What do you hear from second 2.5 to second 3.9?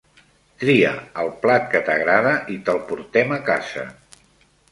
i te'l portem a casa.